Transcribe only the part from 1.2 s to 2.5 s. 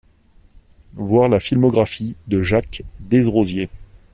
la filmographie de